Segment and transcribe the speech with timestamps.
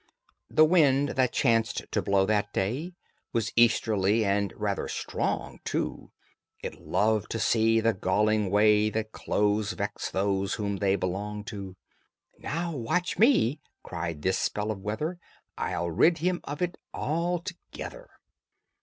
[0.49, 2.95] The wind that chanced to blow that day
[3.33, 6.11] Was easterly, and rather strong, too:
[6.63, 11.75] It loved to see the galling way That clothes vex those whom they belong to:
[12.39, 15.19] "Now watch me," cried this spell of weather,
[15.55, 18.09] "I'll rid him of it altogether."